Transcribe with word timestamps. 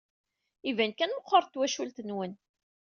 Iban 0.69 0.91
kan 0.93 1.11
meɣɣret 1.15 1.49
twacult-nwen. 1.53 2.33